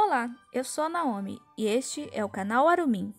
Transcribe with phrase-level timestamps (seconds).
[0.00, 3.12] Olá, eu sou a Naomi e este é o canal Arumin.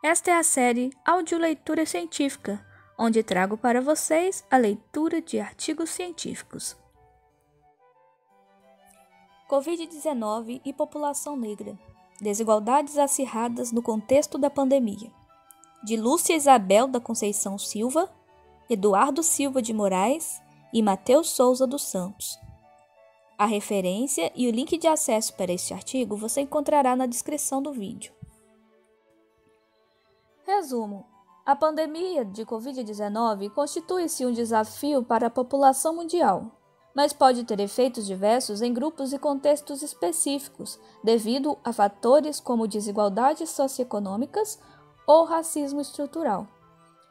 [0.00, 2.64] Esta é a série Audioleitura Científica,
[2.96, 6.76] onde trago para vocês a leitura de artigos científicos.
[9.50, 11.76] Covid-19 e população negra.
[12.20, 15.10] Desigualdades acirradas no contexto da pandemia.
[15.82, 18.08] De Lúcia Isabel da Conceição Silva,
[18.70, 20.40] Eduardo Silva de Moraes
[20.72, 22.38] e Matheus Souza dos Santos.
[23.40, 27.72] A referência e o link de acesso para este artigo você encontrará na descrição do
[27.72, 28.12] vídeo.
[30.44, 31.06] Resumo:
[31.46, 36.52] a pandemia de Covid-19 constitui-se um desafio para a população mundial,
[36.94, 43.48] mas pode ter efeitos diversos em grupos e contextos específicos, devido a fatores como desigualdades
[43.48, 44.60] socioeconômicas
[45.06, 46.46] ou racismo estrutural.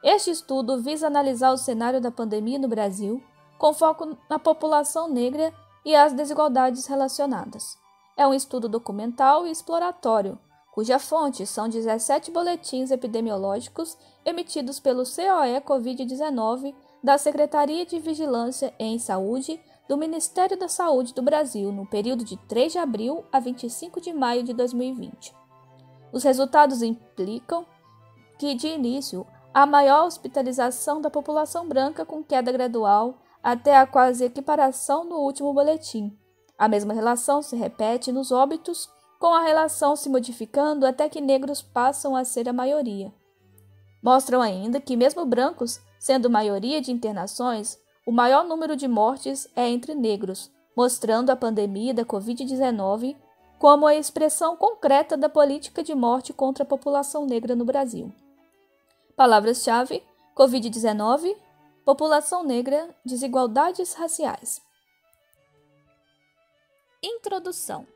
[0.04, 3.20] Este estudo visa analisar o cenário da pandemia no Brasil,
[3.58, 5.52] com foco na população negra
[5.86, 7.78] e as desigualdades relacionadas.
[8.18, 10.38] É um estudo documental e exploratório,
[10.72, 19.00] cuja fonte são 17 boletins epidemiológicos emitidos pelo COE Covid-19 da Secretaria de Vigilância em
[19.00, 24.00] Saúde do Ministério da Saúde do Brasil no período de 3 de abril a 25
[24.00, 25.34] de maio de 2020.
[26.12, 27.66] Os resultados implicam
[28.38, 34.26] que, de início, há maior hospitalização da população branca com queda gradual até a quase
[34.26, 36.18] equiparação no último boletim.
[36.58, 41.62] A mesma relação se repete nos óbitos, com a relação se modificando até que negros
[41.62, 43.14] passam a ser a maioria.
[44.02, 49.68] Mostram ainda que, mesmo brancos, sendo maioria de internações, o maior número de mortes é
[49.68, 53.16] entre negros, mostrando a pandemia da Covid-19
[53.60, 58.12] como a expressão concreta da política de morte contra a população negra no Brasil.
[59.18, 60.02] Palavras-chave:
[60.36, 61.36] Covid-19,
[61.90, 64.62] População negra, desigualdades raciais.
[67.02, 67.88] Introdução: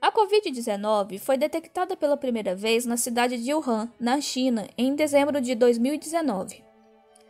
[0.00, 5.42] A Covid-19 foi detectada pela primeira vez na cidade de Wuhan, na China, em dezembro
[5.42, 6.64] de 2019.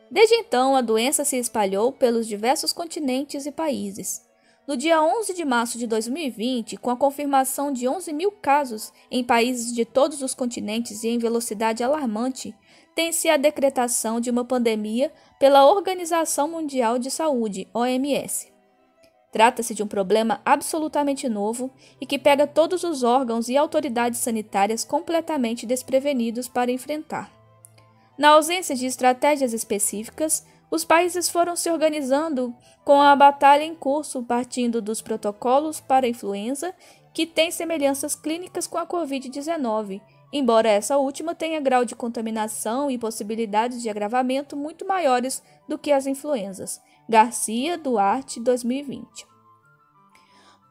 [0.08, 4.24] Desde então, a doença se espalhou pelos diversos continentes e países.
[4.68, 9.24] No dia 11 de março de 2020, com a confirmação de 11 mil casos em
[9.24, 12.54] países de todos os continentes e em velocidade alarmante,
[12.94, 18.52] tem-se a decretação de uma pandemia pela Organização Mundial de Saúde, OMS.
[19.32, 24.84] Trata-se de um problema absolutamente novo e que pega todos os órgãos e autoridades sanitárias
[24.84, 27.32] completamente desprevenidos para enfrentar.
[28.16, 32.54] Na ausência de estratégias específicas, os países foram se organizando
[32.84, 36.72] com a batalha em curso, partindo dos protocolos para a influenza,
[37.12, 40.00] que têm semelhanças clínicas com a Covid-19
[40.34, 45.92] embora essa última tenha grau de contaminação e possibilidades de agravamento muito maiores do que
[45.92, 46.82] as influenzas.
[47.08, 49.28] Garcia Duarte, 2020.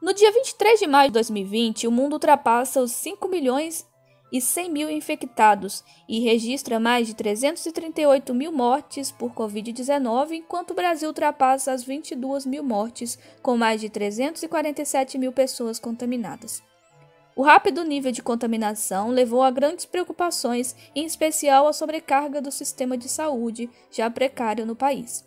[0.02, 3.88] No dia 23 de maio de 2020, o mundo ultrapassa os 5 milhões
[4.34, 10.76] e 100 mil infectados e registra mais de 338 mil mortes por Covid-19, enquanto o
[10.76, 16.62] Brasil ultrapassa as 22 mil mortes, com mais de 347 mil pessoas contaminadas.
[17.36, 22.96] O rápido nível de contaminação levou a grandes preocupações, em especial a sobrecarga do sistema
[22.96, 25.26] de saúde, já precário no país.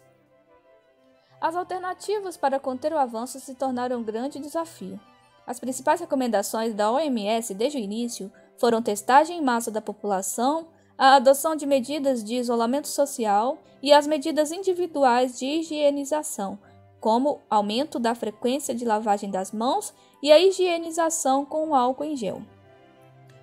[1.41, 4.99] As alternativas para conter o avanço se tornaram um grande desafio.
[5.47, 11.17] As principais recomendações da OMS desde o início foram testagem em massa da população, a
[11.17, 16.59] adoção de medidas de isolamento social e as medidas individuais de higienização,
[17.01, 19.93] como aumento da frequência de lavagem das mãos
[20.23, 22.43] e a higienização com o álcool em gel.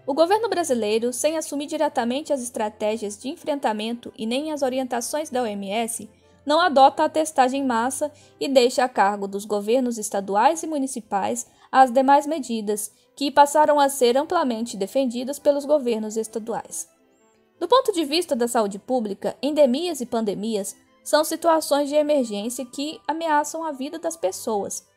[0.05, 5.41] O governo brasileiro, sem assumir diretamente as estratégias de enfrentamento e nem as orientações da
[5.41, 6.09] OMS,
[6.45, 11.47] não adota a testagem em massa e deixa a cargo dos governos estaduais e municipais
[11.71, 16.89] as demais medidas, que passaram a ser amplamente defendidas pelos governos estaduais.
[17.59, 22.99] Do ponto de vista da saúde pública, endemias e pandemias são situações de emergência que
[23.07, 24.87] ameaçam a vida das pessoas.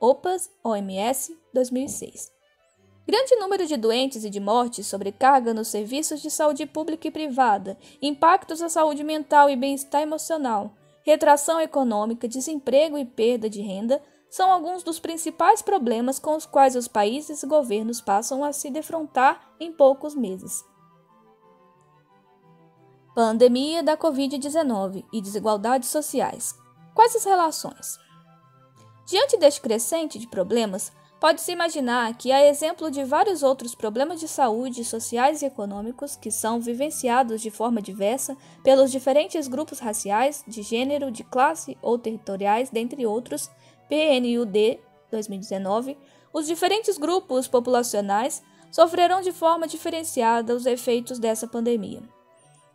[0.00, 2.32] OPAS, OMS, 2006.
[3.06, 7.78] Grande número de doentes e de mortes, sobrecarga nos serviços de saúde pública e privada,
[8.02, 10.72] impactos à saúde mental e bem-estar emocional,
[11.04, 16.76] retração econômica, desemprego e perda de renda são alguns dos principais problemas com os quais
[16.76, 20.62] os países e governos passam a se defrontar em poucos meses.
[23.18, 26.54] Pandemia da Covid-19 e desigualdades sociais.
[26.94, 27.98] Quais as relações?
[29.08, 34.28] Diante deste crescente de problemas, pode-se imaginar que, a exemplo de vários outros problemas de
[34.28, 40.62] saúde, sociais e econômicos que são vivenciados de forma diversa pelos diferentes grupos raciais, de
[40.62, 43.50] gênero, de classe ou territoriais, dentre outros,
[43.88, 44.78] PNUD
[45.10, 45.98] 2019,
[46.32, 52.16] os diferentes grupos populacionais sofrerão de forma diferenciada os efeitos dessa pandemia.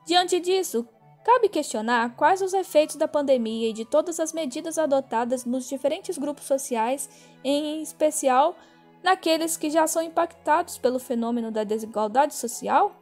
[0.05, 0.87] Diante disso,
[1.23, 6.17] cabe questionar quais os efeitos da pandemia e de todas as medidas adotadas nos diferentes
[6.17, 7.09] grupos sociais,
[7.43, 8.55] em especial
[9.01, 12.95] naqueles que já são impactados pelo fenômeno da desigualdade social?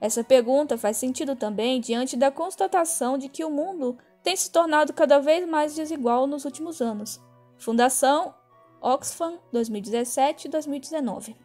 [0.00, 4.92] Essa pergunta faz sentido também diante da constatação de que o mundo tem se tornado
[4.92, 7.20] cada vez mais desigual nos últimos anos.
[7.58, 8.34] Fundação
[8.80, 11.36] Oxfam 2017 e 2019.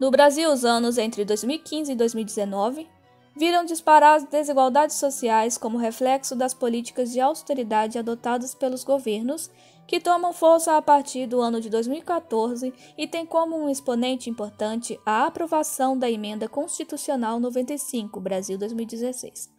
[0.00, 2.88] No Brasil, os anos entre 2015 e 2019
[3.36, 9.50] viram disparar as desigualdades sociais como reflexo das políticas de austeridade adotadas pelos governos,
[9.86, 14.98] que tomam força a partir do ano de 2014 e têm como um exponente importante
[15.04, 19.52] a aprovação da Emenda Constitucional 95, Brasil 2016.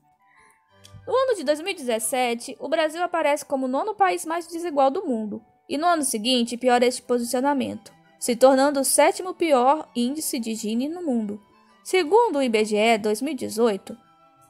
[1.05, 5.43] No ano de 2017, o Brasil aparece como o nono país mais desigual do mundo,
[5.69, 10.87] e no ano seguinte piora este posicionamento, se tornando o sétimo pior índice de Gini
[10.87, 11.39] no mundo.
[11.85, 13.95] Segundo o IBGE 2018,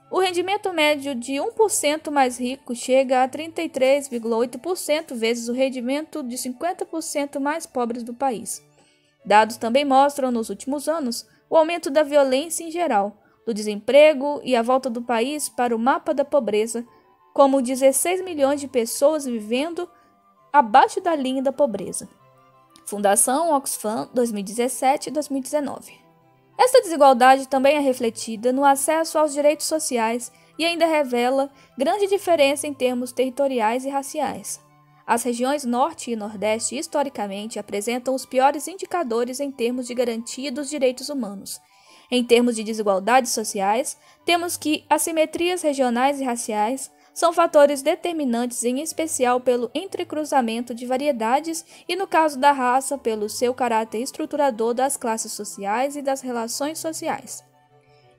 [0.09, 7.37] o rendimento médio de 1% mais rico chega a 33,8% vezes o rendimento de 50%
[7.41, 8.63] mais pobres do país.
[9.25, 14.55] Dados também mostram, nos últimos anos, o aumento da violência em geral, do desemprego e
[14.55, 16.87] a volta do país para o mapa da pobreza,
[17.33, 19.89] como 16 milhões de pessoas vivendo
[20.53, 22.07] abaixo da linha da pobreza.
[22.85, 26.04] Fundação Oxfam 2017-2019.
[26.57, 32.65] Esta desigualdade também é refletida no acesso aos direitos sociais e ainda revela grande diferença
[32.65, 34.63] em termos territoriais e raciais.
[35.05, 40.69] As regiões Norte e Nordeste historicamente apresentam os piores indicadores em termos de garantia dos
[40.69, 41.61] direitos humanos.
[42.09, 48.81] Em termos de desigualdades sociais, temos que assimetrias regionais e raciais são fatores determinantes, em
[48.81, 54.97] especial pelo entrecruzamento de variedades e, no caso da raça, pelo seu caráter estruturador das
[54.97, 57.41] classes sociais e das relações sociais.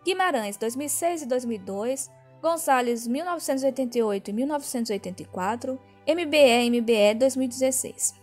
[0.02, 2.10] Guimarães, 2006 e 2002,
[2.40, 5.78] Gonçalves, 1988 e 1984,
[6.08, 8.14] MBE MBE 2016.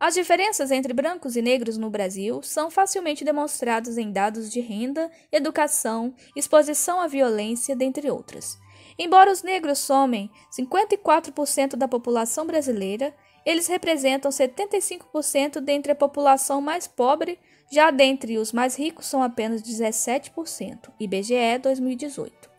[0.00, 5.08] As diferenças entre brancos e negros no Brasil são facilmente demonstradas em dados de renda,
[5.30, 8.58] educação, exposição à violência, dentre outras.
[8.98, 13.14] Embora os negros somem 54% da população brasileira,
[13.44, 17.38] eles representam 75% dentre a população mais pobre,
[17.70, 22.50] já dentre os mais ricos são apenas 17%, IBGE 2018.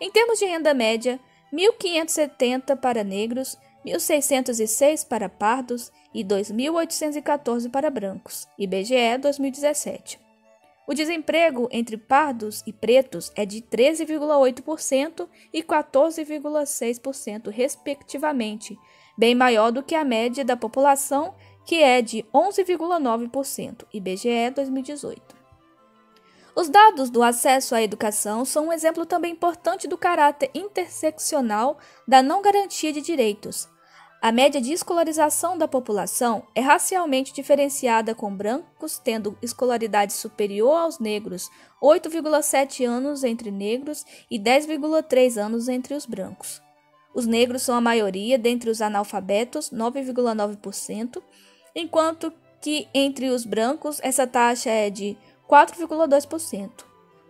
[0.00, 1.20] Em termos de renda média,
[1.52, 10.27] 1.570 para negros, 1.606 para pardos e 2.814 para brancos, IBGE 2017.
[10.88, 18.74] O desemprego entre pardos e pretos é de 13,8% e 14,6%, respectivamente,
[19.14, 21.34] bem maior do que a média da população,
[21.66, 25.36] que é de 11,9%, IBGE 2018.
[26.56, 31.76] Os dados do acesso à educação são um exemplo também importante do caráter interseccional
[32.06, 33.68] da não garantia de direitos.
[34.20, 40.98] A média de escolarização da população é racialmente diferenciada, com brancos tendo escolaridade superior aos
[40.98, 41.48] negros,
[41.80, 46.60] 8,7 anos entre negros e 10,3 anos entre os brancos.
[47.14, 51.22] Os negros são a maioria dentre os analfabetos, 9,9%,
[51.72, 55.16] enquanto que entre os brancos essa taxa é de
[55.48, 56.70] 4,2%.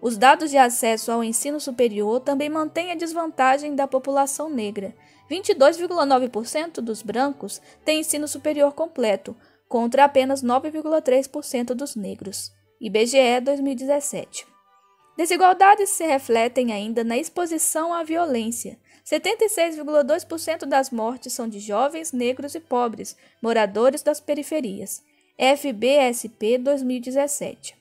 [0.00, 4.94] Os dados de acesso ao ensino superior também mantêm a desvantagem da população negra
[5.30, 9.36] 22,9% dos brancos têm ensino superior completo,
[9.68, 12.50] contra apenas 9,3% dos negros.
[12.80, 14.46] IBGE 2017.
[15.16, 18.78] Desigualdades se refletem ainda na exposição à violência.
[19.04, 25.02] 76,2% das mortes são de jovens, negros e pobres, moradores das periferias.
[25.36, 27.77] FBSP 2017.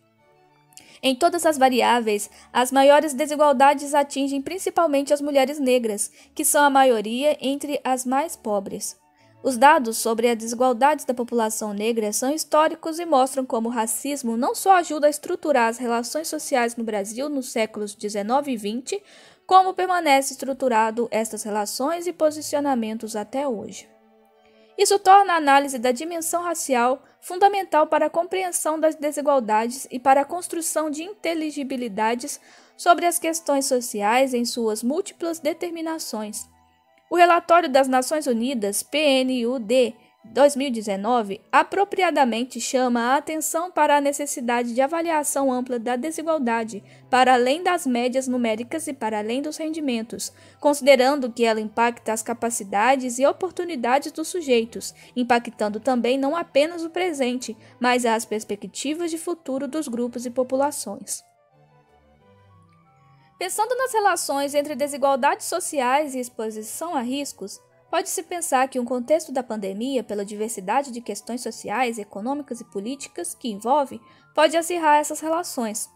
[1.02, 6.70] Em todas as variáveis, as maiores desigualdades atingem principalmente as mulheres negras, que são a
[6.70, 8.98] maioria entre as mais pobres.
[9.44, 14.36] Os dados sobre as desigualdades da população negra são históricos e mostram como o racismo
[14.36, 19.04] não só ajuda a estruturar as relações sociais no Brasil nos séculos 19 e 20,
[19.46, 23.88] como permanece estruturado estas relações e posicionamentos até hoje.
[24.78, 30.22] Isso torna a análise da dimensão racial fundamental para a compreensão das desigualdades e para
[30.22, 32.40] a construção de inteligibilidades
[32.78, 36.48] sobre as questões sociais em suas múltiplas determinações.
[37.10, 39.96] O relatório das Nações Unidas, PNUD,
[40.34, 47.64] 2019 apropriadamente chama a atenção para a necessidade de avaliação ampla da desigualdade, para além
[47.64, 53.26] das médias numéricas e para além dos rendimentos, considerando que ela impacta as capacidades e
[53.26, 59.88] oportunidades dos sujeitos, impactando também não apenas o presente, mas as perspectivas de futuro dos
[59.88, 61.24] grupos e populações.
[63.38, 69.32] Pensando nas relações entre desigualdades sociais e exposição a riscos, Pode-se pensar que um contexto
[69.32, 74.02] da pandemia, pela diversidade de questões sociais, econômicas e políticas que envolve,
[74.36, 75.90] pode acirrar essas relações.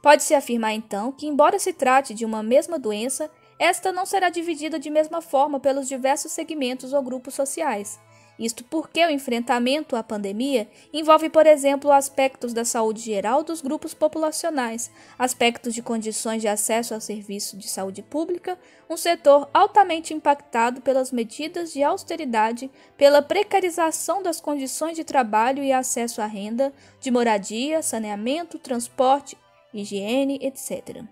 [0.00, 4.78] Pode-se afirmar então que, embora se trate de uma mesma doença, esta não será dividida
[4.78, 8.00] de mesma forma pelos diversos segmentos ou grupos sociais.
[8.38, 13.94] Isto porque o enfrentamento à pandemia envolve, por exemplo, aspectos da saúde geral dos grupos
[13.94, 18.58] populacionais, aspectos de condições de acesso ao serviço de saúde pública,
[18.88, 25.72] um setor altamente impactado pelas medidas de austeridade, pela precarização das condições de trabalho e
[25.72, 29.36] acesso à renda, de moradia, saneamento, transporte,
[29.72, 31.04] higiene, etc.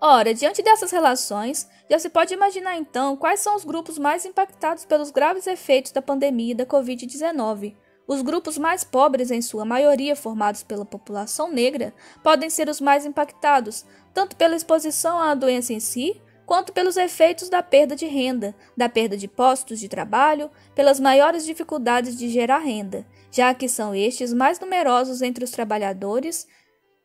[0.00, 4.84] Ora, diante dessas relações, já se pode imaginar então quais são os grupos mais impactados
[4.84, 7.74] pelos graves efeitos da pandemia da Covid-19.
[8.06, 13.04] Os grupos mais pobres, em sua maioria formados pela população negra, podem ser os mais
[13.04, 18.54] impactados, tanto pela exposição à doença em si, quanto pelos efeitos da perda de renda,
[18.76, 23.94] da perda de postos de trabalho, pelas maiores dificuldades de gerar renda, já que são
[23.94, 26.46] estes mais numerosos entre os trabalhadores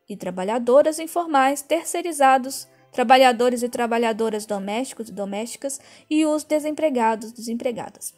[0.08, 8.14] e trabalhadoras informais terceirizados trabalhadores e trabalhadoras domésticos e domésticas e os desempregados desempregadas.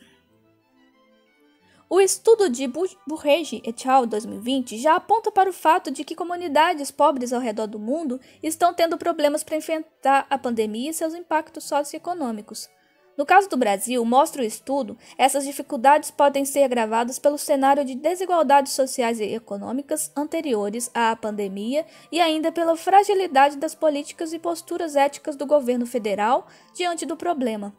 [1.88, 2.68] O estudo de
[3.06, 4.06] Burrege et al.
[4.06, 8.74] 2020 já aponta para o fato de que comunidades pobres ao redor do mundo estão
[8.74, 12.68] tendo problemas para enfrentar a pandemia e seus impactos socioeconômicos.
[13.16, 17.94] No caso do Brasil, mostra o estudo, essas dificuldades podem ser agravadas pelo cenário de
[17.94, 24.96] desigualdades sociais e econômicas anteriores à pandemia e ainda pela fragilidade das políticas e posturas
[24.96, 27.74] éticas do governo federal diante do problema.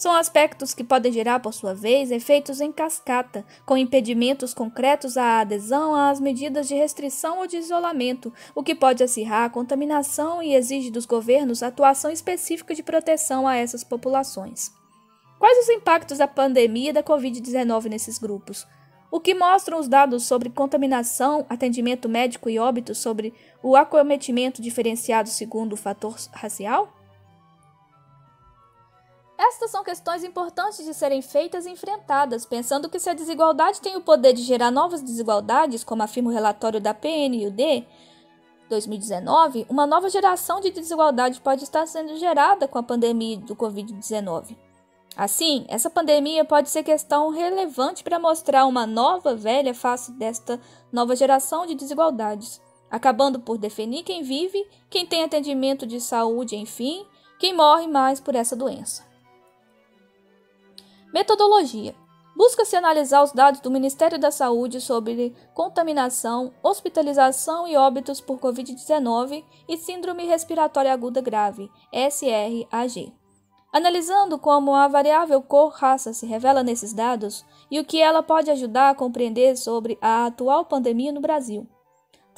[0.00, 5.40] São aspectos que podem gerar, por sua vez, efeitos em cascata, com impedimentos concretos à
[5.40, 10.54] adesão às medidas de restrição ou de isolamento, o que pode acirrar a contaminação e
[10.54, 14.72] exige dos governos atuação específica de proteção a essas populações.
[15.38, 18.66] Quais os impactos da pandemia da Covid-19 nesses grupos?
[19.10, 25.28] O que mostram os dados sobre contaminação, atendimento médico e óbito sobre o acometimento diferenciado
[25.28, 26.99] segundo o fator racial?
[29.40, 33.96] Estas são questões importantes de serem feitas e enfrentadas, pensando que se a desigualdade tem
[33.96, 37.88] o poder de gerar novas desigualdades, como afirma o relatório da PNUD
[38.68, 44.58] 2019, uma nova geração de desigualdade pode estar sendo gerada com a pandemia do Covid-19.
[45.16, 50.60] Assim, essa pandemia pode ser questão relevante para mostrar uma nova velha face desta
[50.92, 57.06] nova geração de desigualdades, acabando por definir quem vive, quem tem atendimento de saúde, enfim,
[57.38, 59.08] quem morre mais por essa doença.
[61.12, 61.94] Metodologia:
[62.36, 69.44] Busca-se analisar os dados do Ministério da Saúde sobre contaminação, hospitalização e óbitos por Covid-19
[69.68, 73.12] e Síndrome Respiratória Aguda Grave, SRAG.
[73.72, 78.90] Analisando como a variável cor-raça se revela nesses dados e o que ela pode ajudar
[78.90, 81.68] a compreender sobre a atual pandemia no Brasil.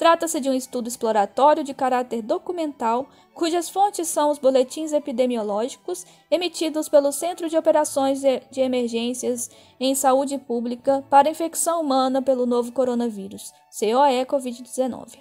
[0.03, 6.89] Trata-se de um estudo exploratório de caráter documental, cujas fontes são os boletins epidemiológicos emitidos
[6.89, 13.53] pelo Centro de Operações de Emergências em Saúde Pública para Infecção Humana pelo Novo Coronavírus,
[13.79, 15.17] COE Covid-19,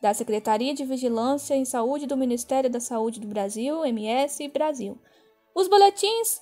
[0.00, 4.98] da Secretaria de Vigilância em Saúde do Ministério da Saúde do Brasil, MS Brasil.
[5.54, 6.40] Os boletins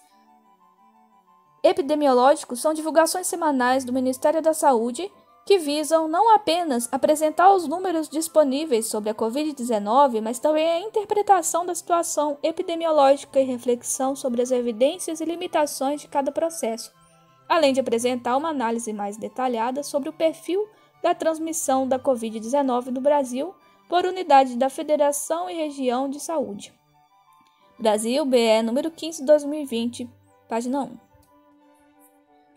[1.64, 5.10] epidemiológicos são divulgações semanais do Ministério da Saúde
[5.44, 11.66] que visam não apenas apresentar os números disponíveis sobre a Covid-19, mas também a interpretação
[11.66, 16.92] da situação epidemiológica e reflexão sobre as evidências e limitações de cada processo,
[17.48, 20.68] além de apresentar uma análise mais detalhada sobre o perfil
[21.02, 23.54] da transmissão da Covid-19 no Brasil
[23.88, 26.72] por unidade da Federação e Região de Saúde.
[27.78, 30.08] Brasil, BE número 15, 2020,
[30.48, 31.11] página 1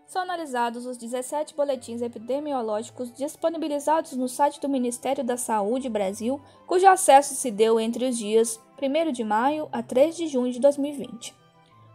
[0.06, 6.86] são analisados os 17 boletins epidemiológicos disponibilizados no site do Ministério da Saúde Brasil, cujo
[6.86, 11.34] acesso se deu entre os dias 1 de maio a 3 de junho de 2020.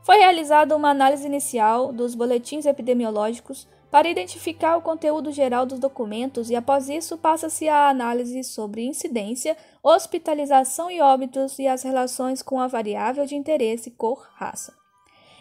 [0.03, 6.49] Foi realizada uma análise inicial dos boletins epidemiológicos para identificar o conteúdo geral dos documentos
[6.49, 12.59] e, após isso, passa-se a análise sobre incidência, hospitalização e óbitos e as relações com
[12.59, 14.73] a variável de interesse cor-raça.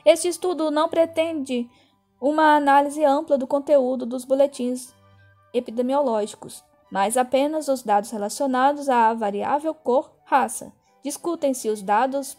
[0.05, 1.71] Este estudo não pretende
[2.21, 4.93] uma análise ampla do conteúdo dos boletins
[5.55, 10.73] epidemiológicos, mas apenas os dados relacionados à variável cor, raça.
[11.03, 12.37] Discutem-se os dados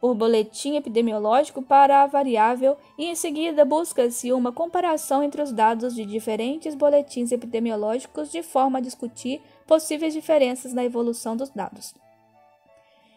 [0.00, 5.94] por boletim epidemiológico para a variável e, em seguida, busca-se uma comparação entre os dados
[5.94, 11.94] de diferentes boletins epidemiológicos de forma a discutir possíveis diferenças na evolução dos dados.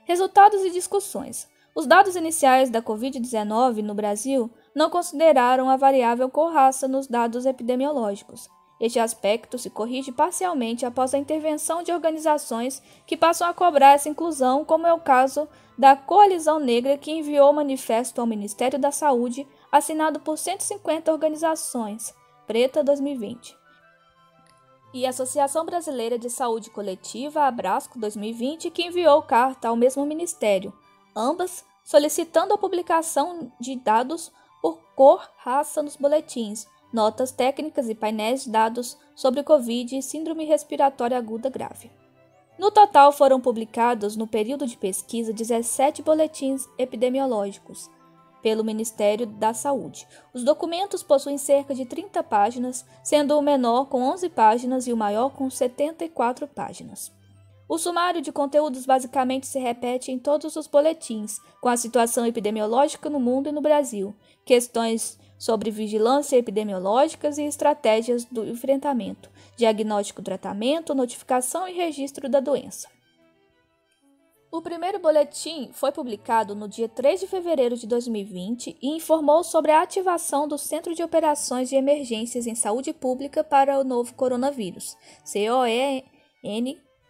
[0.06, 1.50] Resultados e discussões.
[1.76, 8.48] Os dados iniciais da Covid-19 no Brasil não consideraram a variável cor-raça nos dados epidemiológicos.
[8.80, 14.08] Este aspecto se corrige parcialmente após a intervenção de organizações que passam a cobrar essa
[14.08, 19.48] inclusão, como é o caso da Coalizão Negra, que enviou manifesto ao Ministério da Saúde,
[19.72, 22.14] assinado por 150 organizações,
[22.46, 23.58] Preta 2020.
[24.94, 30.72] E a Associação Brasileira de Saúde Coletiva, Abrasco 2020, que enviou carta ao mesmo ministério,
[31.16, 34.32] ambas solicitando a publicação de dados
[34.98, 41.16] cor, raça nos boletins notas técnicas e painéis de dados sobre Covid e Síndrome Respiratória
[41.16, 41.92] Aguda Grave.
[42.58, 47.92] No total, foram publicados, no período de pesquisa, 17 boletins epidemiológicos
[48.42, 50.08] pelo Ministério da Saúde.
[50.34, 54.98] Os documentos possuem cerca de 30 páginas, sendo o menor com 11 páginas e o
[54.98, 57.16] maior com 74 páginas.
[57.70, 63.10] O sumário de conteúdos basicamente se repete em todos os boletins, com a situação epidemiológica
[63.10, 70.96] no mundo e no Brasil, questões sobre vigilância epidemiológicas e estratégias do enfrentamento, diagnóstico, tratamento,
[70.96, 72.88] notificação e registro da doença.
[74.50, 79.72] O primeiro boletim foi publicado no dia 3 de fevereiro de 2020 e informou sobre
[79.72, 84.96] a ativação do Centro de Operações de Emergências em Saúde Pública para o novo coronavírus,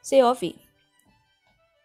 [0.09, 0.67] COEN-COV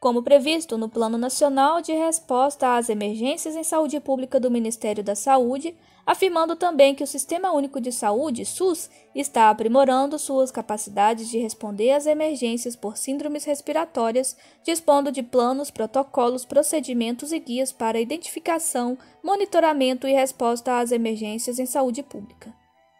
[0.03, 5.15] como previsto no Plano Nacional de Resposta às Emergências em Saúde Pública do Ministério da
[5.15, 11.39] Saúde, afirmando também que o Sistema Único de Saúde, SUS, está aprimorando suas capacidades de
[11.39, 18.99] responder às emergências por síndromes respiratórias, dispondo de planos, protocolos, procedimentos e guias para identificação,
[19.23, 22.53] monitoramento e resposta às emergências em saúde pública.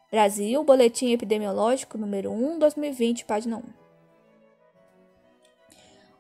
[0.09, 3.82] Brasil, Boletim Epidemiológico número 1, 2020, página 1.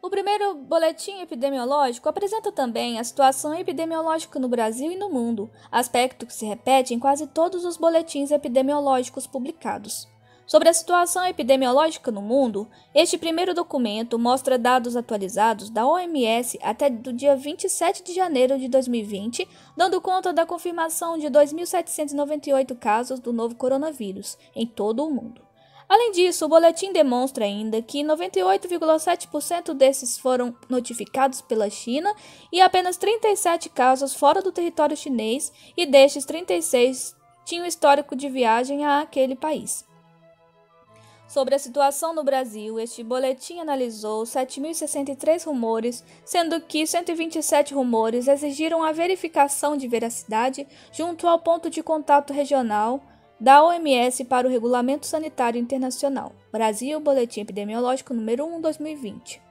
[0.05, 6.27] O primeiro boletim epidemiológico apresenta também a situação epidemiológica no Brasil e no mundo, aspecto
[6.27, 10.09] que se repete em quase todos os boletins epidemiológicos publicados.
[10.45, 16.91] Sobre a situação epidemiológica no mundo, este primeiro documento mostra dados atualizados da OMS até
[16.91, 23.33] do dia 27 de janeiro de 2020, dando conta da confirmação de 2.798 casos do
[23.33, 25.52] novo coronavírus em todo o mundo.
[25.93, 32.15] Além disso, o boletim demonstra ainda que 98,7% desses foram notificados pela China
[32.51, 38.87] e apenas 37 casos fora do território chinês, e destes 36 tinham histórico de viagem
[38.87, 39.85] a aquele país.
[41.29, 48.83] Sobre a situação no Brasil, este boletim analisou 7.063 rumores, sendo que 127 rumores exigiram
[48.83, 53.03] a verificação de veracidade junto ao ponto de contato regional
[53.43, 56.33] da OMS para o Regulamento Sanitário Internacional.
[56.53, 59.43] Brasil, Boletim Epidemiológico número 1, 2020.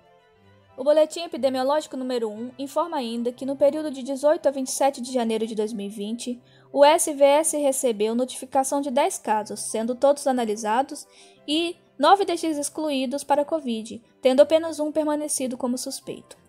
[0.78, 5.12] O Boletim Epidemiológico número 1 informa ainda que no período de 18 a 27 de
[5.12, 6.40] janeiro de 2020,
[6.72, 11.06] o SVS recebeu notificação de 10 casos, sendo todos analisados
[11.46, 16.41] e 9 destes excluídos para Covid, tendo apenas um permanecido como suspeito.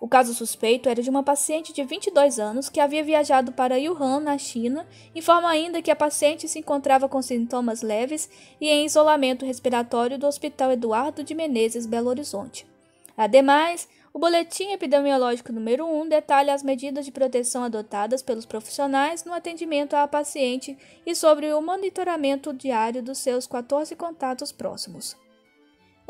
[0.00, 4.20] O caso suspeito era de uma paciente de 22 anos que havia viajado para Wuhan,
[4.20, 9.44] na China, informa ainda que a paciente se encontrava com sintomas leves e em isolamento
[9.44, 12.66] respiratório do Hospital Eduardo de Menezes, Belo Horizonte.
[13.14, 19.34] Ademais, o boletim epidemiológico número 1 detalha as medidas de proteção adotadas pelos profissionais no
[19.34, 25.14] atendimento à paciente e sobre o monitoramento diário dos seus 14 contatos próximos.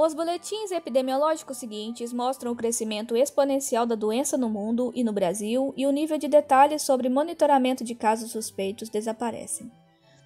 [0.02, 5.74] Os boletins epidemiológicos seguintes mostram o crescimento exponencial da doença no mundo e no Brasil,
[5.76, 9.70] e o nível de detalhes sobre monitoramento de casos suspeitos desaparecem.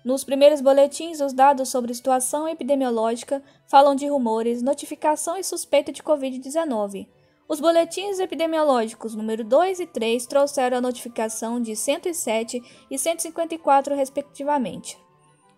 [0.04, 6.04] Nos primeiros boletins, os dados sobre situação epidemiológica falam de rumores, notificação e suspeita de
[6.04, 7.08] Covid-19.
[7.48, 15.03] Os boletins epidemiológicos número 2 e 3 trouxeram a notificação de 107 e 154, respectivamente.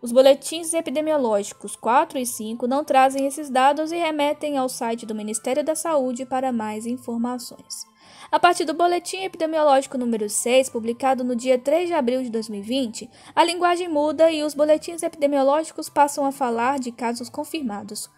[0.02, 5.14] Os boletins epidemiológicos 4 e 5 não trazem esses dados e remetem ao site do
[5.14, 7.86] Ministério da Saúde para mais informações.
[8.30, 13.08] A partir do boletim epidemiológico número 6, publicado no dia 3 de abril de 2020,
[13.34, 18.10] a linguagem muda e os boletins epidemiológicos passam a falar de casos confirmados,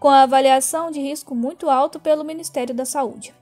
[0.00, 3.34] com a avaliação de risco muito alto pelo Ministério da Saúde.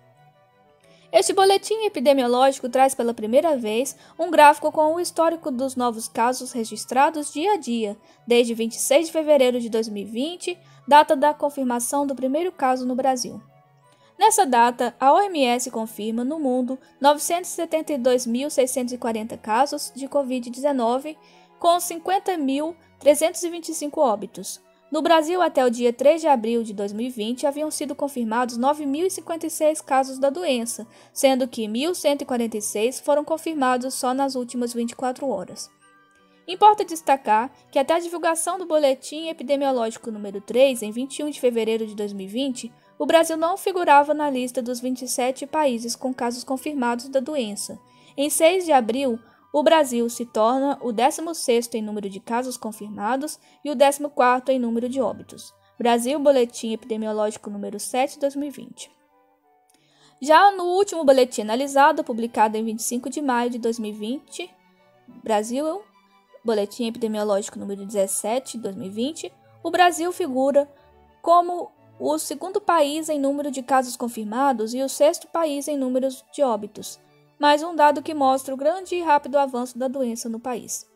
[1.14, 6.50] Este boletim epidemiológico traz pela primeira vez um gráfico com o histórico dos novos casos
[6.50, 7.96] registrados dia a dia,
[8.26, 13.40] desde 26 de fevereiro de 2020, data da confirmação do primeiro caso no Brasil.
[14.18, 21.16] Nessa data, a OMS confirma no mundo 972.640 casos de Covid-19,
[21.60, 24.60] com 50.325 óbitos,
[24.94, 30.20] no Brasil, até o dia 3 de abril de 2020, haviam sido confirmados 9.056 casos
[30.20, 35.68] da doença, sendo que 1.146 foram confirmados só nas últimas 24 horas.
[36.46, 41.88] Importa destacar que até a divulgação do boletim epidemiológico número 3, em 21 de fevereiro
[41.88, 47.18] de 2020, o Brasil não figurava na lista dos 27 países com casos confirmados da
[47.18, 47.80] doença.
[48.16, 49.18] Em 6 de abril,
[49.54, 54.58] o Brasil se torna o 16º em número de casos confirmados e o 14º em
[54.58, 55.54] número de óbitos.
[55.78, 58.90] Brasil Boletim Epidemiológico número 7, 2020.
[60.20, 64.50] Já no último boletim analisado, publicado em 25 de maio de 2020,
[65.22, 65.82] Brasil
[66.44, 70.68] Boletim Epidemiológico número 17, 2020, o Brasil figura
[71.22, 76.24] como o segundo país em número de casos confirmados e o sexto país em números
[76.32, 76.98] de óbitos,
[77.38, 80.88] mais um dado que mostra o grande e rápido avanço da doença no país.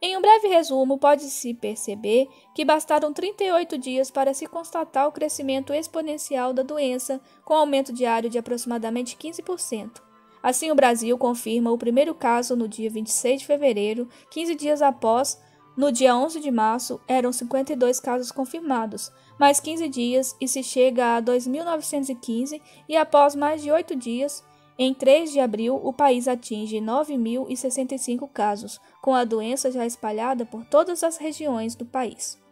[0.00, 5.72] Em um breve resumo, pode-se perceber que bastaram 38 dias para se constatar o crescimento
[5.72, 10.02] exponencial da doença, com aumento diário de aproximadamente 15%.
[10.42, 15.40] Assim, o Brasil confirma o primeiro caso no dia 26 de fevereiro, 15 dias após,
[15.74, 21.16] no dia 11 de março, eram 52 casos confirmados, mais 15 dias e se chega
[21.16, 24.44] a 2.915, e após mais de 8 dias,
[24.78, 30.64] em 3 de abril, o país atinge 9.065 casos, com a doença já espalhada por
[30.64, 32.42] todas as regiões do país.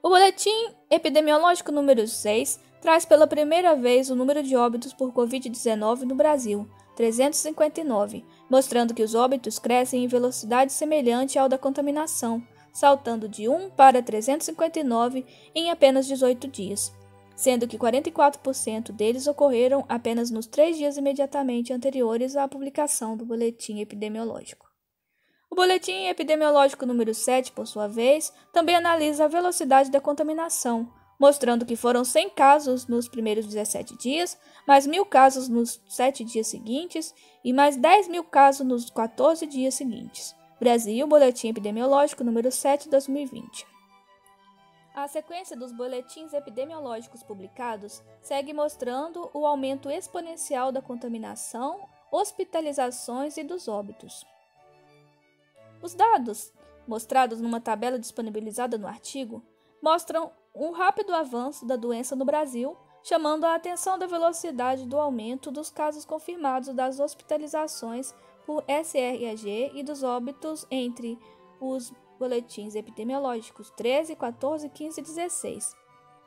[0.00, 6.02] O boletim epidemiológico número 6 traz pela primeira vez o número de óbitos por Covid-19
[6.02, 12.40] no Brasil, 359, mostrando que os óbitos crescem em velocidade semelhante ao da contaminação,
[12.72, 16.92] saltando de 1 para 359 em apenas 18 dias
[17.36, 23.78] sendo que 44% deles ocorreram apenas nos três dias imediatamente anteriores à publicação do boletim
[23.80, 24.66] epidemiológico.
[25.50, 31.64] O boletim epidemiológico número 7, por sua vez, também analisa a velocidade da contaminação, mostrando
[31.64, 37.14] que foram 100 casos nos primeiros 17 dias, mais 1.000 casos nos 7 dias seguintes
[37.44, 40.34] e mais 10 mil casos nos 14 dias seguintes.
[40.58, 43.75] Brasil, Boletim Epidemiológico número 7, 2020.
[44.96, 53.44] A sequência dos boletins epidemiológicos publicados segue mostrando o aumento exponencial da contaminação, hospitalizações e
[53.44, 54.24] dos óbitos.
[55.82, 56.50] Os dados,
[56.88, 59.42] mostrados numa tabela disponibilizada no artigo,
[59.82, 65.50] mostram um rápido avanço da doença no Brasil, chamando a atenção da velocidade do aumento
[65.50, 68.14] dos casos confirmados das hospitalizações
[68.46, 71.18] por SRAG e dos óbitos entre
[71.60, 75.76] os boletins epidemiológicos 13, 14, 15 e 16.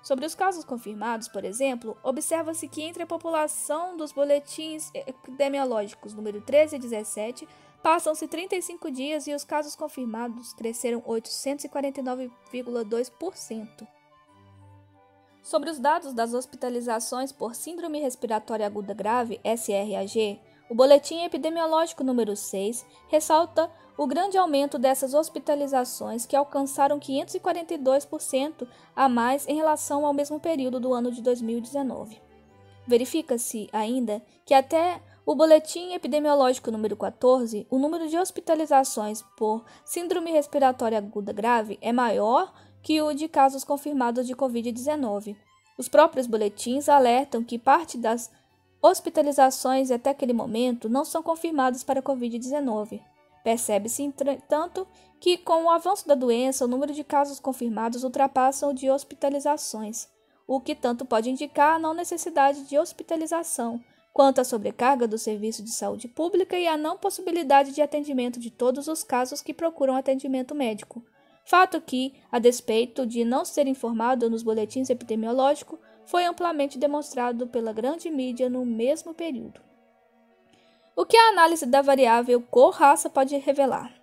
[0.02, 6.39] Sobre os casos confirmados, por exemplo, observa-se que entre a população dos boletins epidemiológicos número
[6.41, 7.45] 13 e 17,
[7.84, 13.88] passam-se 35 dias e os casos confirmados cresceram 849,2%.
[15.41, 20.39] Sobre os dados das hospitalizações por síndrome respiratória aguda grave, SRAG,
[20.70, 29.10] o boletim epidemiológico número 6 ressalta o grande aumento dessas hospitalizações, que alcançaram 542% a
[29.10, 32.22] mais em relação ao mesmo período do ano de 2019.
[32.88, 40.32] Verifica-se ainda que até o boletim epidemiológico número 14, o número de hospitalizações por síndrome
[40.32, 45.36] respiratória aguda grave é maior que o de casos confirmados de COVID-19.
[45.78, 48.32] Os próprios boletins alertam que parte das
[48.82, 53.02] hospitalizações até aquele momento não são confirmadas para COVID-19.
[53.44, 54.88] Percebe-se, entretanto,
[55.20, 60.08] que com o avanço da doença, o número de casos confirmados ultrapassa o de hospitalizações,
[60.48, 63.82] o que tanto pode indicar a não necessidade de hospitalização,
[64.13, 68.50] quanto à sobrecarga do serviço de saúde pública e a não possibilidade de atendimento de
[68.50, 71.04] todos os casos que procuram atendimento médico.
[71.46, 77.72] Fato que, a despeito de não ser informado nos boletins epidemiológicos, foi amplamente demonstrado pela
[77.72, 79.62] grande mídia no mesmo período.
[80.95, 83.93] O que a análise da variável cor-raça pode revelar?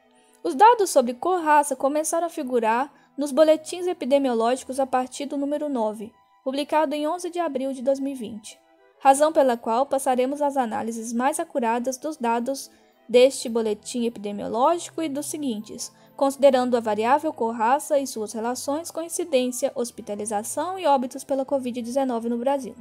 [0.41, 6.13] Os dados sobre cor-raça começaram a figurar nos boletins epidemiológicos a partir do número 9,
[6.45, 8.57] publicado em 11 de abril de 2020,
[9.01, 12.71] razão pela qual passaremos às análises mais acuradas dos dados
[13.09, 19.71] deste boletim epidemiológico e dos seguintes, considerando a variável cor-raça e suas relações com incidência,
[19.75, 22.75] hospitalização e óbitos pela Covid-19 no Brasil.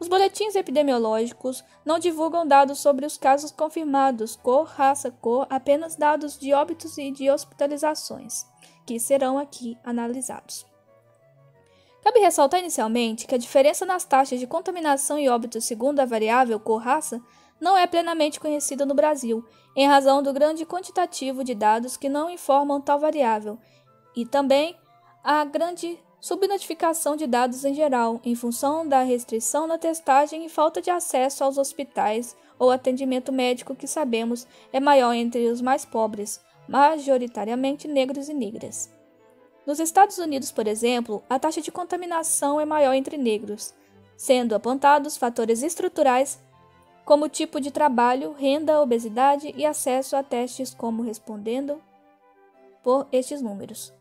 [0.00, 6.38] Os boletins epidemiológicos não divulgam dados sobre os casos confirmados, cor, raça, cor, apenas dados
[6.38, 8.44] de óbitos e de hospitalizações,
[8.84, 10.66] que serão aqui analisados.
[12.02, 16.60] Cabe ressaltar inicialmente que a diferença nas taxas de contaminação e óbito segundo a variável
[16.60, 17.22] cor-raça
[17.60, 19.44] não é plenamente conhecida no Brasil,
[19.76, 23.58] em razão do grande quantitativo de dados que não informam tal variável,
[24.14, 24.76] e também
[25.22, 30.80] a grande subnotificação de dados em geral, em função da restrição na testagem e falta
[30.80, 36.40] de acesso aos hospitais ou atendimento médico que sabemos é maior entre os mais pobres,
[36.68, 38.90] majoritariamente negros e negras.
[39.66, 43.74] Nos Estados Unidos, por exemplo, a taxa de contaminação é maior entre negros,
[44.16, 46.38] sendo apontados fatores estruturais
[47.04, 51.80] como tipo de trabalho, renda, obesidade e acesso a testes como respondendo
[52.82, 53.92] por estes números.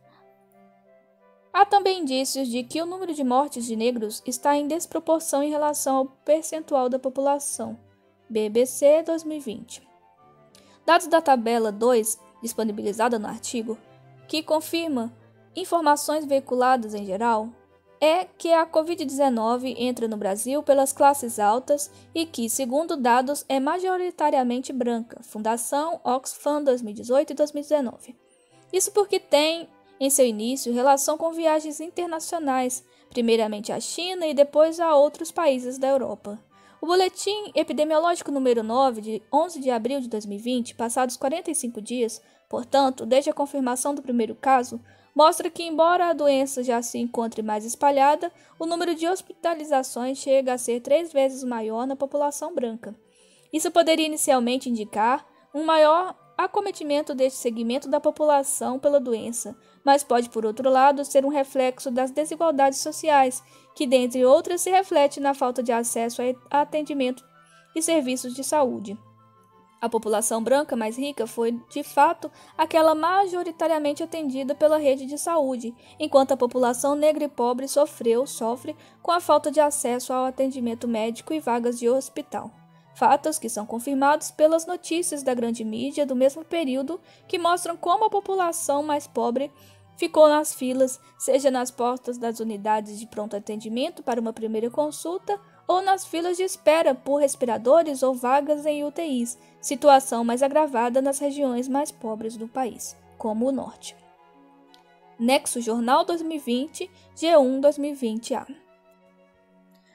[1.52, 5.52] Há também indícios de que o número de mortes de negros está em desproporção em
[5.52, 7.78] relação ao percentual da população.
[8.28, 9.88] BBC 2020.
[10.86, 13.78] Dados da tabela 2, disponibilizada no artigo,
[14.28, 15.14] que confirma
[15.56, 17.50] informações veiculadas em geral
[18.04, 23.62] é que a Covid-19 entra no Brasil pelas classes altas e que, segundo dados, é
[23.62, 25.24] majoritariamente branca.
[25.24, 28.16] Fundação Oxfam 2018 e 2019.
[28.74, 29.70] Isso porque tem,
[30.02, 35.78] em seu início, relação com viagens internacionais, primeiramente à China e depois a outros países
[35.78, 36.38] da Europa.
[36.82, 43.06] O boletim epidemiológico número 9, de 11 de abril de 2020, passados 45 dias, portanto,
[43.06, 44.82] desde a confirmação do primeiro caso,
[45.16, 50.54] mostra que, embora a doença já se encontre mais espalhada, o número de hospitalizações chega
[50.54, 52.96] a ser três vezes maior na população branca.
[53.52, 60.30] Isso poderia inicialmente indicar um maior acometimento deste segmento da população pela doença, mas pode,
[60.30, 63.44] por outro lado, ser um reflexo das desigualdades sociais,
[63.76, 67.24] que, dentre outras, se reflete na falta de acesso a atendimento
[67.76, 68.98] e serviços de saúde.
[69.84, 75.76] A população branca mais rica foi, de fato, aquela majoritariamente atendida pela rede de saúde,
[76.00, 80.88] enquanto a população negra e pobre sofreu, sofre com a falta de acesso ao atendimento
[80.88, 82.50] médico e vagas de hospital.
[82.96, 88.06] Fatos que são confirmados pelas notícias da grande mídia do mesmo período, que mostram como
[88.06, 89.52] a população mais pobre
[89.98, 95.38] ficou nas filas, seja nas portas das unidades de pronto atendimento para uma primeira consulta
[95.68, 101.20] ou nas filas de espera por respiradores ou vagas em UTIs, situação mais agravada nas
[101.20, 103.96] regiões mais pobres do país, como o Norte.
[105.18, 108.64] Nexo Jornal 2020, G1 2020A.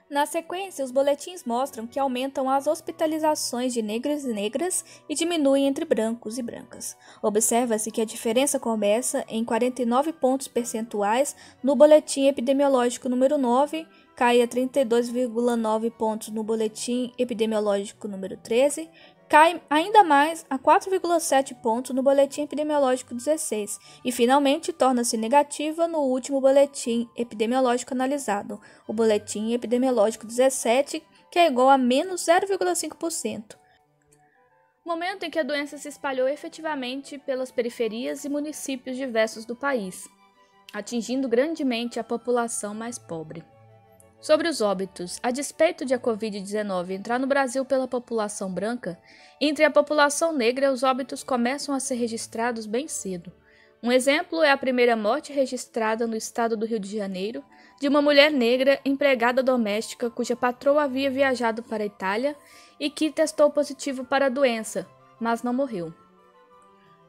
[0.09, 5.67] Na sequência, os boletins mostram que aumentam as hospitalizações de negros e negras e diminuem
[5.67, 6.97] entre brancos e brancas.
[7.21, 13.87] Observa-se que a diferença começa em 49 pontos percentuais no boletim epidemiológico número 9
[14.19, 18.91] cai a 32,9 pontos no boletim epidemiológico número 13,
[19.29, 26.01] cai ainda mais a 4,7 pontos no boletim epidemiológico 16 e finalmente torna-se negativa no
[26.01, 31.01] último boletim epidemiológico analisado, o boletim epidemiológico 17,
[31.31, 33.57] que é igual a menos 0,5%.
[34.85, 40.09] Momento em que a doença se espalhou efetivamente pelas periferias e municípios diversos do país,
[40.73, 43.45] atingindo grandemente a população mais pobre.
[44.21, 48.99] Sobre os óbitos, a despeito de a Covid-19 entrar no Brasil pela população branca,
[49.41, 53.33] entre a população negra os óbitos começam a ser registrados bem cedo.
[53.81, 57.45] Um exemplo é a primeira morte registrada no estado do Rio de Janeiro
[57.81, 62.35] de uma mulher negra empregada doméstica cuja patroa havia viajado para a Itália
[62.81, 64.85] e que testou positivo para a doença,
[65.21, 65.95] mas não morreu.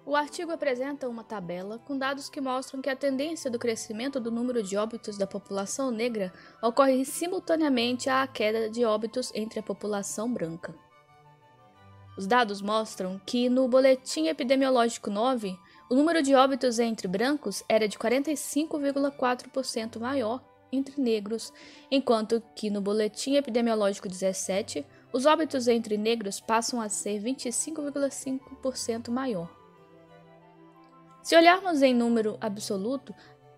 [0.09, 4.31] O artigo apresenta uma tabela com dados que mostram que a tendência do crescimento do
[4.31, 10.33] número de óbitos da população negra ocorre simultaneamente à queda de óbitos entre a população
[10.33, 10.73] branca.
[12.17, 15.55] Os dados mostram que no Boletim Epidemiológico 9,
[15.91, 21.53] o número de óbitos entre brancos era de 45,4% maior entre negros,
[21.91, 29.58] enquanto que no Boletim Epidemiológico 17, os óbitos entre negros passam a ser 25,5% maior.
[31.29, 33.13] Se olharmos em número absoluto,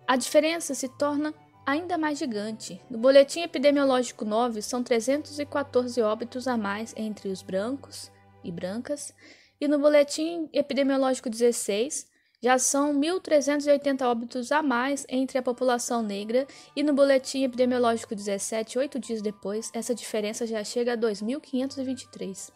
[0.06, 1.32] a diferença se torna
[1.64, 2.78] ainda mais gigante.
[2.90, 8.12] No boletim epidemiológico 9, são 314 óbitos a mais entre os brancos
[8.44, 9.14] e brancas,
[9.58, 12.08] e no boletim epidemiológico 16,
[12.42, 18.78] já são 1.380 óbitos a mais entre a população negra, e no boletim epidemiológico 17,
[18.80, 22.52] oito dias depois, essa diferença já chega a 2.523.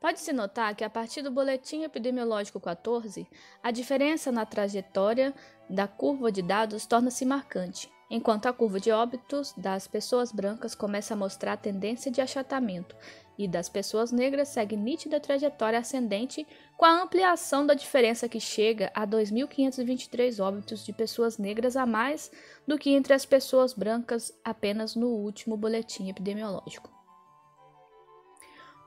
[0.00, 3.28] Pode-se notar que a partir do boletim epidemiológico 14,
[3.62, 5.34] a diferença na trajetória
[5.68, 7.92] da curva de dados torna-se marcante.
[8.10, 12.96] enquanto a curva de óbitos das pessoas brancas começa a mostrar tendência de achatamento
[13.38, 16.44] e das pessoas negras segue nítida trajetória ascendente
[16.76, 22.32] com a ampliação da diferença que chega a 2.523 óbitos de pessoas negras a mais
[22.66, 26.99] do que entre as pessoas brancas apenas no último boletim epidemiológico.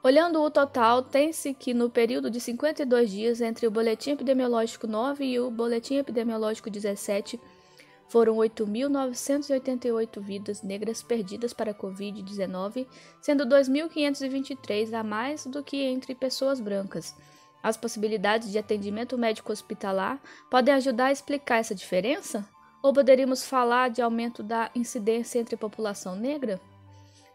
[0.03, 5.23] Olhando o total, tem-se que no período de 52 dias entre o boletim epidemiológico 9
[5.23, 7.39] e o boletim epidemiológico 17,
[8.09, 12.85] foram 8.988 vidas negras perdidas para a Covid-19,
[13.21, 17.15] sendo 2.523 a mais do que entre pessoas brancas.
[17.63, 22.45] As possibilidades de atendimento médico hospitalar podem ajudar a explicar essa diferença?
[22.81, 26.59] Ou poderíamos falar de aumento da incidência entre população negra?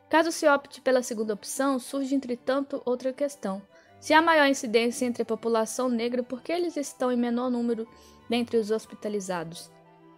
[0.08, 3.60] Caso se opte pela segunda opção, surge entretanto outra questão.
[4.00, 7.86] Se há maior incidência entre a população negra, por que eles estão em menor número
[8.28, 9.70] dentre os hospitalizados?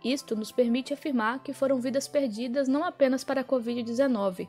[0.04, 4.48] Isto nos permite afirmar que foram vidas perdidas não apenas para a Covid-19,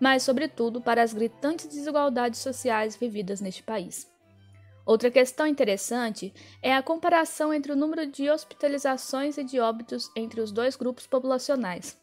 [0.00, 4.10] mas, sobretudo, para as gritantes desigualdades sociais vividas neste país.
[4.84, 10.40] Outra questão interessante é a comparação entre o número de hospitalizações e de óbitos entre
[10.40, 11.99] os dois grupos populacionais.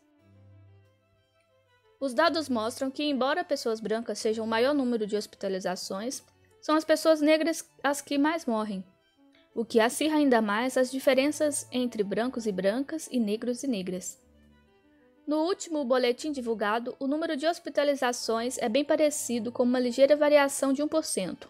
[2.00, 6.24] Os dados mostram que, embora pessoas brancas sejam o maior número de hospitalizações,
[6.62, 8.84] são as pessoas negras as que mais morrem,
[9.56, 14.20] o que acirra ainda mais as diferenças entre brancos e brancas e negros e negras.
[15.26, 20.72] No último boletim divulgado, o número de hospitalizações é bem parecido, com uma ligeira variação
[20.72, 21.48] de 1%.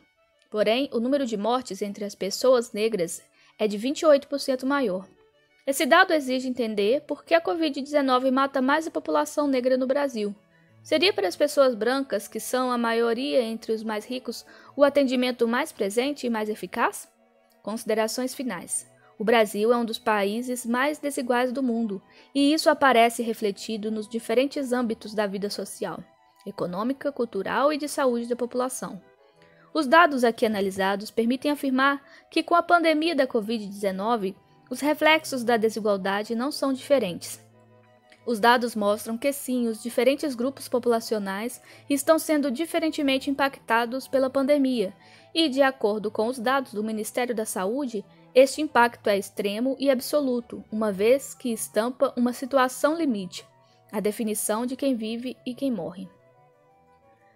[0.50, 3.22] Porém, o número de mortes entre as pessoas negras
[3.60, 5.08] é de 28% maior.
[5.68, 10.34] Esse dado exige entender por que a Covid-19 mata mais a população negra no Brasil.
[10.82, 14.46] Seria para as pessoas brancas, que são a maioria entre os mais ricos,
[14.78, 17.12] o atendimento mais presente e mais eficaz?
[17.62, 18.90] Considerações finais.
[19.20, 22.02] O Brasil é um dos países mais desiguais do mundo,
[22.34, 26.02] e isso aparece refletido nos diferentes âmbitos da vida social,
[26.46, 29.02] econômica, cultural e de saúde da população.
[29.74, 32.02] Os dados aqui analisados permitem afirmar
[32.32, 34.34] que, com a pandemia da Covid-19,
[34.70, 37.40] os reflexos da desigualdade não são diferentes.
[38.26, 44.94] Os dados mostram que sim, os diferentes grupos populacionais estão sendo diferentemente impactados pela pandemia,
[45.34, 48.04] e, de acordo com os dados do Ministério da Saúde,
[48.36, 53.46] este impacto é extremo e absoluto, uma vez que estampa uma situação limite
[53.92, 56.10] a definição de quem vive e quem morre.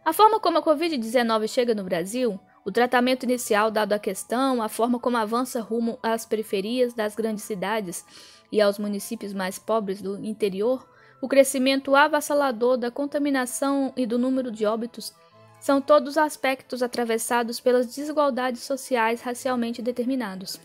[0.04, 4.70] A forma como a Covid-19 chega no Brasil o tratamento inicial dado à questão, a
[4.70, 8.06] forma como avança rumo às periferias das grandes cidades
[8.52, 10.88] e aos municípios mais pobres do interior,
[11.22, 15.14] o crescimento avassalador da contaminação e do número de óbitos
[15.60, 20.60] são todos aspectos atravessados pelas desigualdades sociais racialmente determinados.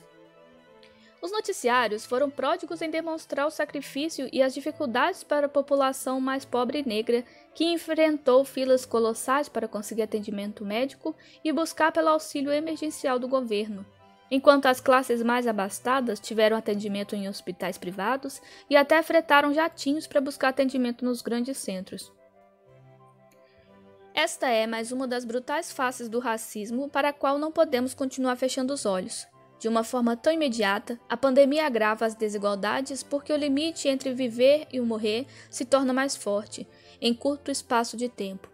[1.20, 6.44] Os noticiários foram pródigos em demonstrar o sacrifício e as dificuldades para a população mais
[6.44, 7.24] pobre e negra
[7.56, 13.86] que enfrentou filas colossais para conseguir atendimento médico e buscar pelo auxílio emergencial do governo,
[14.30, 20.20] enquanto as classes mais abastadas tiveram atendimento em hospitais privados e até fretaram jatinhos para
[20.20, 22.12] buscar atendimento nos grandes centros.
[24.12, 28.36] Esta é mais uma das brutais faces do racismo para a qual não podemos continuar
[28.36, 29.26] fechando os olhos.
[29.58, 34.66] De uma forma tão imediata, a pandemia agrava as desigualdades porque o limite entre viver
[34.72, 36.66] e o morrer se torna mais forte,
[37.00, 38.50] em curto espaço de tempo.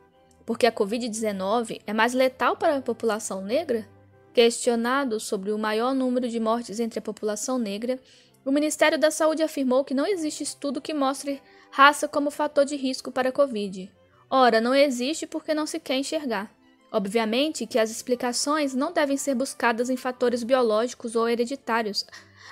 [0.46, 3.88] Porque a Covid-19 é mais letal para a população negra?
[4.32, 7.98] Questionado sobre o maior número de mortes entre a população negra,
[8.44, 12.76] o Ministério da Saúde afirmou que não existe estudo que mostre raça como fator de
[12.76, 13.90] risco para a Covid.
[14.28, 16.52] Ora, não existe porque não se quer enxergar.
[16.92, 22.04] Obviamente que as explicações não devem ser buscadas em fatores biológicos ou hereditários,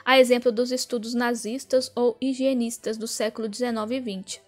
[0.02, 4.40] a exemplo dos estudos nazistas ou higienistas do século XIX e XX.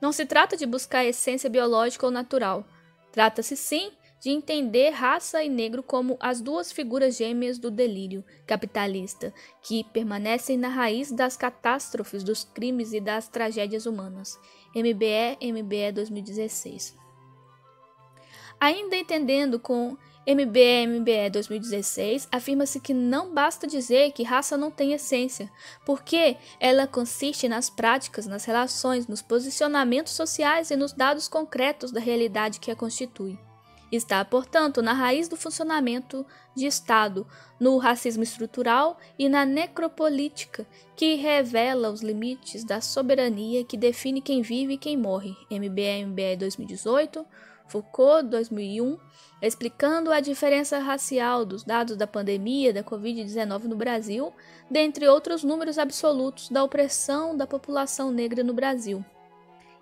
[0.00, 2.66] Não se trata de buscar a essência biológica ou natural.
[3.12, 9.30] Trata-se sim de entender raça e negro como as duas figuras gêmeas do delírio capitalista,
[9.62, 14.40] que permanecem na raiz das catástrofes, dos crimes e das tragédias humanas.
[14.74, 17.03] MBE, MBE 2016.
[18.64, 19.94] Ainda entendendo com
[20.26, 25.52] MBE-MBE 2016, afirma-se que não basta dizer que raça não tem essência,
[25.84, 32.00] porque ela consiste nas práticas, nas relações, nos posicionamentos sociais e nos dados concretos da
[32.00, 33.38] realidade que a constitui.
[33.92, 36.24] Está, portanto, na raiz do funcionamento
[36.56, 37.26] de Estado,
[37.60, 44.40] no racismo estrutural e na necropolítica, que revela os limites da soberania que define quem
[44.40, 45.36] vive e quem morre.
[45.50, 47.26] MBE-MBE 2018
[47.66, 48.98] Foucault, 2001,
[49.42, 54.32] explicando a diferença racial dos dados da pandemia da Covid-19 no Brasil,
[54.70, 59.04] dentre outros números absolutos da opressão da população negra no Brasil.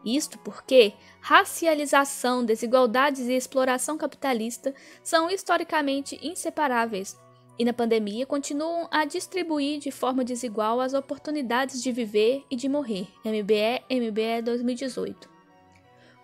[0.05, 7.17] Isto porque racialização, desigualdades e exploração capitalista são historicamente inseparáveis
[7.59, 12.69] e na pandemia continuam a distribuir de forma desigual as oportunidades de viver e de
[12.69, 13.07] morrer.
[13.25, 15.32] MBE, MBE 2018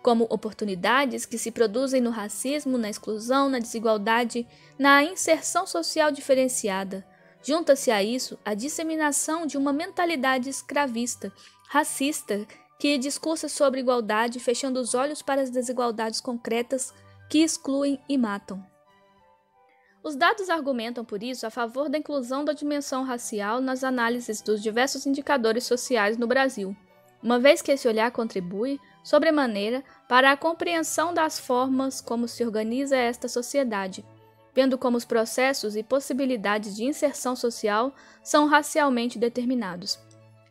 [0.01, 4.47] como oportunidades que se produzem no racismo, na exclusão, na desigualdade,
[4.77, 7.05] na inserção social diferenciada.
[7.43, 11.31] Junta-se a isso a disseminação de uma mentalidade escravista,
[11.69, 12.45] racista,
[12.79, 16.93] que discursa sobre igualdade, fechando os olhos para as desigualdades concretas
[17.29, 18.65] que excluem e matam.
[20.01, 24.63] Os dados argumentam, por isso, a favor da inclusão da dimensão racial nas análises dos
[24.63, 26.75] diversos indicadores sociais no Brasil,
[27.21, 32.95] uma vez que esse olhar contribui, sobremaneira, para a compreensão das formas como se organiza
[32.95, 34.05] esta sociedade,
[34.53, 37.93] vendo como os processos e possibilidades de inserção social
[38.23, 39.99] são racialmente determinados.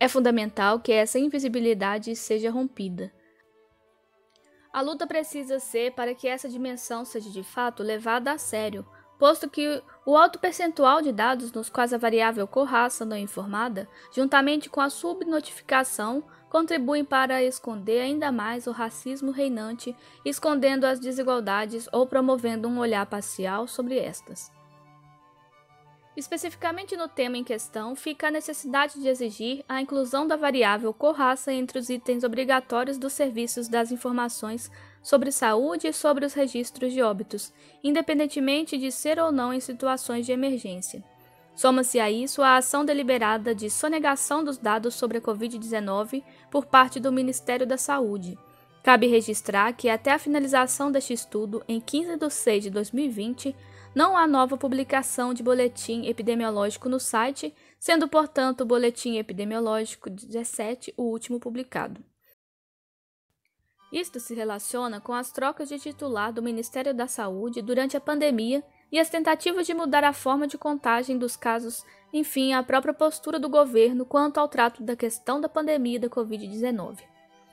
[0.01, 3.13] É fundamental que essa invisibilidade seja rompida.
[4.73, 8.87] A luta precisa ser para que essa dimensão seja de fato levada a sério,
[9.19, 14.71] posto que o alto percentual de dados nos quais a variável corraça não informada, juntamente
[14.71, 19.95] com a subnotificação, contribuem para esconder ainda mais o racismo reinante,
[20.25, 24.51] escondendo as desigualdades ou promovendo um olhar parcial sobre estas.
[26.19, 31.53] Especificamente no tema em questão, fica a necessidade de exigir a inclusão da variável cor-raça
[31.53, 34.69] entre os itens obrigatórios dos serviços das informações
[35.01, 37.53] sobre saúde e sobre os registros de óbitos,
[37.85, 41.05] independentemente de ser ou não em situações de emergência.
[41.59, 47.01] Soma-se a isso a ação deliberada de sonegação dos dados sobre a Covid-19 por parte
[47.01, 48.39] do Ministério da Saúde.
[48.81, 53.57] Cabe registrar que, até a finalização deste estudo, em 15 de 6 de 2020,
[53.93, 60.95] não há nova publicação de boletim epidemiológico no site, sendo, portanto, o boletim epidemiológico 17
[60.97, 62.01] o último publicado.
[63.93, 68.63] Isto se relaciona com as trocas de titular do Ministério da Saúde durante a pandemia
[68.91, 73.37] e as tentativas de mudar a forma de contagem dos casos, enfim, a própria postura
[73.39, 76.99] do governo quanto ao trato da questão da pandemia da Covid-19.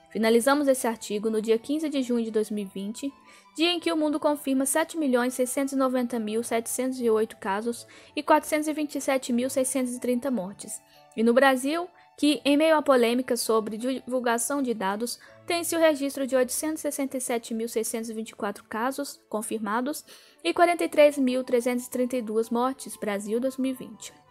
[0.09, 3.13] Finalizamos esse artigo no dia 15 de junho de 2020,
[3.53, 10.81] dia em que o mundo confirma 7.690.708 casos e 427.630 mortes.
[11.17, 16.25] E no Brasil, que, em meio à polêmica sobre divulgação de dados, tem-se o registro
[16.25, 20.03] de 867.624 casos confirmados
[20.43, 24.25] e 43.332 mortes, Brasil 2020.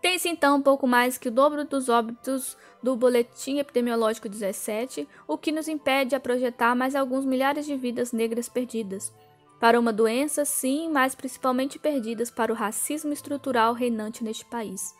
[0.00, 5.38] Tem-se então um pouco mais que o dobro dos óbitos do Boletim Epidemiológico 17, o
[5.38, 9.12] que nos impede a projetar mais alguns milhares de vidas negras perdidas.
[9.60, 14.92] Para uma doença, sim, mas principalmente perdidas para o racismo estrutural reinante neste país.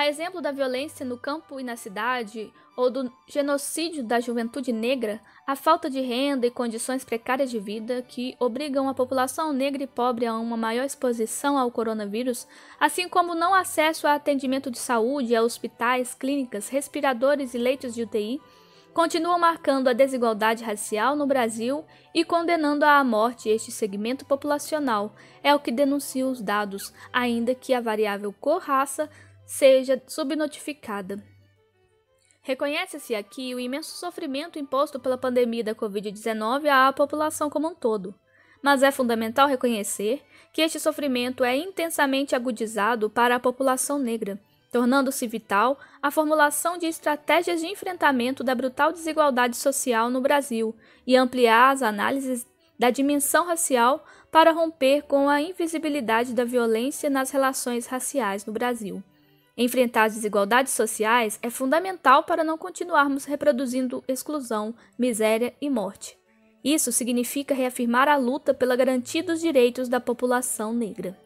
[0.00, 5.20] A exemplo da violência no campo e na cidade, ou do genocídio da juventude negra,
[5.46, 9.86] a falta de renda e condições precárias de vida que obrigam a população negra e
[9.86, 12.48] pobre a uma maior exposição ao coronavírus,
[12.80, 18.02] assim como não acesso a atendimento de saúde, a hospitais, clínicas, respiradores e leitos de
[18.02, 18.40] UTI,
[18.94, 21.84] continuam marcando a desigualdade racial no Brasil
[22.14, 27.74] e condenando à morte este segmento populacional, é o que denunciam os dados, ainda que
[27.74, 29.10] a variável cor-raça
[29.50, 31.20] seja subnotificada.
[32.40, 38.14] Reconhece-se aqui o imenso sofrimento imposto pela pandemia da Covid-19 à população como um todo,
[38.62, 40.22] mas é fundamental reconhecer
[40.52, 44.40] que este sofrimento é intensamente agudizado para a população negra,
[44.70, 51.16] tornando-se vital a formulação de estratégias de enfrentamento da brutal desigualdade social no Brasil e
[51.16, 52.46] ampliar as análises
[52.78, 59.02] da dimensão racial para romper com a invisibilidade da violência nas relações raciais no Brasil.
[59.56, 66.16] Enfrentar as desigualdades sociais é fundamental para não continuarmos reproduzindo exclusão, miséria e morte.
[66.62, 71.16] Isso significa reafirmar a luta pela garantia dos direitos da população negra.